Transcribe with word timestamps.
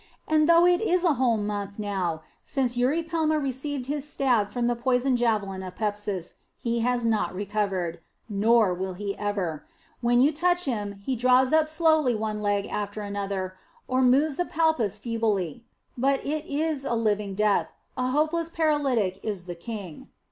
And 0.27 0.49
though 0.49 0.65
it 0.65 0.81
is 0.81 1.03
a 1.03 1.13
whole 1.13 1.37
month 1.37 1.77
now 1.77 2.23
since 2.43 2.75
Eurypelma 2.75 3.37
received 3.37 3.85
his 3.85 4.09
stab 4.09 4.49
from 4.49 4.65
the 4.65 4.75
poisoned 4.75 5.19
javelin 5.19 5.61
of 5.61 5.75
Pepsis, 5.75 6.33
he 6.57 6.79
has 6.79 7.05
not 7.05 7.35
recovered; 7.35 7.99
nor 8.27 8.73
will 8.73 8.93
he 8.93 9.15
ever. 9.19 9.63
When 10.01 10.19
you 10.19 10.31
touch 10.31 10.63
him, 10.63 10.93
he 10.93 11.15
draws 11.15 11.53
up 11.53 11.69
slowly 11.69 12.15
one 12.15 12.41
leg 12.41 12.65
after 12.65 13.03
another, 13.03 13.57
or 13.87 14.01
moves 14.01 14.39
a 14.39 14.45
palpus 14.45 14.97
feebly. 14.97 15.65
But 15.95 16.25
it 16.25 16.45
is 16.47 16.83
living 16.83 17.35
death; 17.35 17.71
a 17.95 18.07
hopeless 18.09 18.49
paralytic 18.49 19.19
is 19.21 19.43
the 19.43 19.53
king. 19.53 20.07